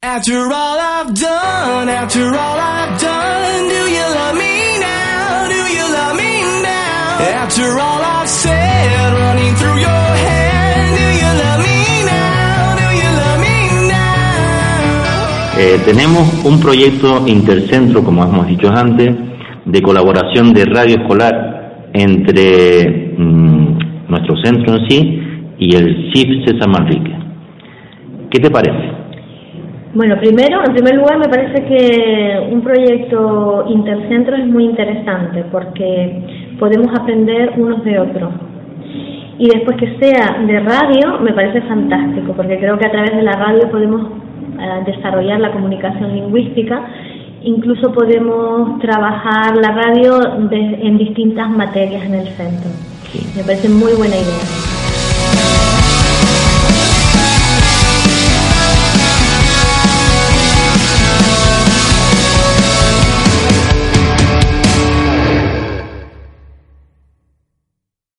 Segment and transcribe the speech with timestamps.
[0.00, 5.48] After all I've done, after all I've done, do you love me now?
[5.48, 7.42] Do you love me now?
[7.42, 12.76] After all I've said, running through your head, do you love me now?
[12.78, 15.58] Do you love me now?
[15.58, 19.16] Eh, tenemos un proyecto intercentro, como hemos dicho antes,
[19.64, 23.78] de colaboración de radio escolar entre mm,
[24.08, 25.20] nuestro centro en sí
[25.58, 27.18] y el CIF César Manrique.
[28.30, 28.97] ¿Qué te parece?
[29.94, 36.22] Bueno, primero, en primer lugar, me parece que un proyecto intercentro es muy interesante porque
[36.58, 38.30] podemos aprender unos de otros.
[39.38, 43.22] Y después que sea de radio, me parece fantástico, porque creo que a través de
[43.22, 44.02] la radio podemos
[44.60, 46.80] eh, desarrollar la comunicación lingüística,
[47.42, 50.18] incluso podemos trabajar la radio
[50.50, 52.70] de- en distintas materias en el centro.
[53.36, 54.77] Me parece muy buena idea.